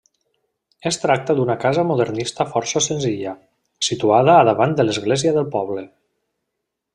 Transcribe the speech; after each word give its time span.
Es 0.91 0.95
tracta 1.01 1.35
d'una 1.39 1.55
casa 1.63 1.83
modernista 1.89 2.47
força 2.53 2.81
senzilla, 2.85 3.35
situada 3.89 4.39
a 4.39 4.49
davant 4.51 4.75
de 4.81 4.87
l'església 4.89 5.35
del 5.37 5.47
poble. 5.59 5.85